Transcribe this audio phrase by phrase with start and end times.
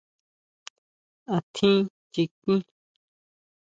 [1.35, 1.77] ¿Átjín
[2.13, 2.57] chikín?